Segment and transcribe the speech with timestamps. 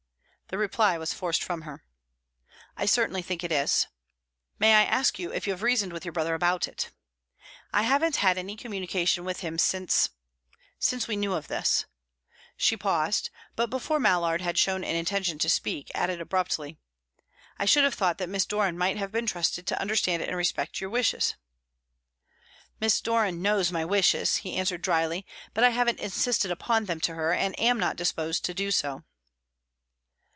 [0.47, 1.85] The reply was forced from her.
[2.75, 3.87] "I certainly think it is."
[4.59, 6.91] "May I ask you if you have reasoned with your brother about it?"
[7.71, 10.09] "I haven't had any communication with him since
[10.77, 11.85] since we knew of this."
[12.57, 16.77] She paused; but, before Mallard had shown an intention to speak, added abruptly,
[17.57, 20.81] "I should have thought that Miss Doran might have been trusted to understand and respect
[20.81, 21.35] your wishes."
[22.81, 27.15] "Miss Doran knows my wishes," he answered drily, "but I haven't insisted upon them to
[27.15, 29.05] her, and am not disposed to do so."